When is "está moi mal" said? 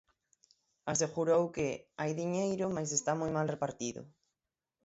2.97-3.47